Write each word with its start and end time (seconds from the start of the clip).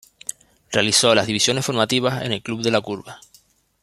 Realizó 0.71 1.13
las 1.13 1.27
divisiones 1.27 1.63
formativas 1.63 2.23
en 2.23 2.31
el 2.33 2.41
club 2.41 2.63
de 2.63 2.71
la 2.71 2.81
curva. 2.81 3.19